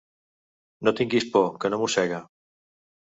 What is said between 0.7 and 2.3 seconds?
No tinguis por, que no mossega!